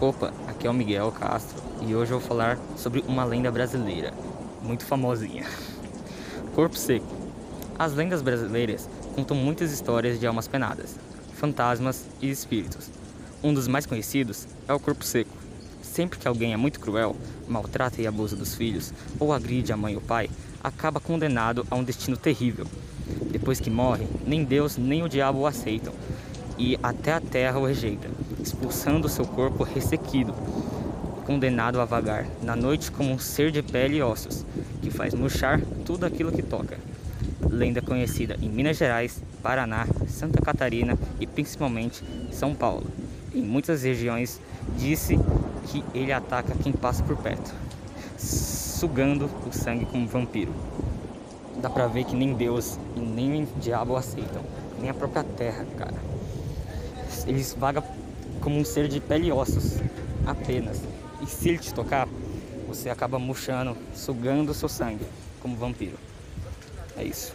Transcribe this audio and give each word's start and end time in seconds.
Opa, 0.00 0.32
aqui 0.48 0.66
é 0.66 0.70
o 0.70 0.72
Miguel 0.72 1.12
Castro 1.12 1.62
e 1.86 1.94
hoje 1.94 2.10
eu 2.10 2.18
vou 2.18 2.26
falar 2.26 2.58
sobre 2.74 3.04
uma 3.06 3.22
lenda 3.22 3.50
brasileira, 3.50 4.14
muito 4.62 4.82
famosinha. 4.82 5.44
Corpo 6.56 6.74
Seco. 6.74 7.06
As 7.78 7.92
lendas 7.92 8.22
brasileiras 8.22 8.88
contam 9.14 9.36
muitas 9.36 9.70
histórias 9.70 10.18
de 10.18 10.26
almas 10.26 10.48
penadas, 10.48 10.96
fantasmas 11.34 12.06
e 12.18 12.30
espíritos. 12.30 12.90
Um 13.44 13.52
dos 13.52 13.68
mais 13.68 13.84
conhecidos 13.84 14.48
é 14.66 14.72
o 14.72 14.80
Corpo 14.80 15.04
Seco. 15.04 15.36
Sempre 15.82 16.18
que 16.18 16.26
alguém 16.26 16.54
é 16.54 16.56
muito 16.56 16.80
cruel, 16.80 17.14
maltrata 17.46 18.00
e 18.00 18.06
abusa 18.06 18.34
dos 18.34 18.54
filhos 18.54 18.94
ou 19.18 19.34
agride 19.34 19.70
a 19.70 19.76
mãe 19.76 19.96
ou 19.96 20.00
pai, 20.00 20.30
acaba 20.64 20.98
condenado 20.98 21.66
a 21.70 21.76
um 21.76 21.84
destino 21.84 22.16
terrível. 22.16 22.64
Depois 23.30 23.60
que 23.60 23.68
morre, 23.68 24.06
nem 24.26 24.44
Deus 24.44 24.78
nem 24.78 25.02
o 25.02 25.10
diabo 25.10 25.40
o 25.40 25.46
aceitam 25.46 25.92
e 26.56 26.78
até 26.82 27.12
a 27.12 27.20
terra 27.20 27.58
o 27.58 27.66
rejeita 27.66 28.08
expulsando 28.42 29.08
seu 29.08 29.26
corpo 29.26 29.62
ressequido, 29.62 30.34
condenado 31.26 31.80
a 31.80 31.84
vagar 31.84 32.26
na 32.42 32.56
noite 32.56 32.90
como 32.90 33.12
um 33.12 33.18
ser 33.18 33.50
de 33.50 33.62
pele 33.62 33.96
e 33.96 34.02
ossos, 34.02 34.44
que 34.82 34.90
faz 34.90 35.14
murchar 35.14 35.60
tudo 35.84 36.04
aquilo 36.06 36.32
que 36.32 36.42
toca. 36.42 36.78
Lenda 37.48 37.82
conhecida 37.82 38.36
em 38.40 38.48
Minas 38.48 38.76
Gerais, 38.76 39.22
Paraná, 39.42 39.86
Santa 40.08 40.40
Catarina 40.40 40.98
e 41.18 41.26
principalmente 41.26 42.02
São 42.32 42.54
Paulo. 42.54 42.86
Em 43.34 43.42
muitas 43.42 43.82
regiões 43.82 44.40
disse 44.76 45.18
que 45.66 45.84
ele 45.94 46.12
ataca 46.12 46.54
quem 46.62 46.72
passa 46.72 47.02
por 47.02 47.16
perto, 47.16 47.54
sugando 48.18 49.30
o 49.46 49.52
sangue 49.52 49.84
como 49.84 50.06
vampiro. 50.06 50.52
Dá 51.60 51.68
pra 51.68 51.86
ver 51.86 52.04
que 52.04 52.16
nem 52.16 52.34
Deus 52.34 52.78
e 52.96 53.00
nem 53.00 53.42
o 53.42 53.48
diabo 53.60 53.94
aceitam, 53.94 54.42
nem 54.80 54.88
a 54.88 54.94
própria 54.94 55.22
terra, 55.22 55.66
cara. 55.76 56.10
Eles 57.26 57.54
vagam 57.58 57.84
como 58.40 58.58
um 58.58 58.64
ser 58.64 58.88
de 58.88 59.00
pele 59.00 59.28
e 59.28 59.32
ossos 59.32 59.78
apenas. 60.26 60.80
E 61.22 61.26
se 61.26 61.50
ele 61.50 61.58
te 61.58 61.72
tocar, 61.74 62.08
você 62.66 62.88
acaba 62.88 63.18
murchando, 63.18 63.76
sugando 63.94 64.50
o 64.50 64.54
seu 64.54 64.68
sangue 64.68 65.04
como 65.40 65.56
vampiro. 65.56 65.98
É 66.96 67.04
isso. 67.04 67.32